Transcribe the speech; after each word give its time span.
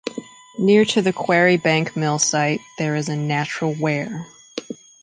Near 0.57 0.83
to 0.83 1.03
the 1.03 1.13
Quarry 1.13 1.57
Bank 1.57 1.95
Mill 1.95 2.17
site 2.17 2.59
there 2.79 2.95
is 2.95 3.07
a 3.07 3.15
natural 3.15 3.75
weir. 3.79 4.25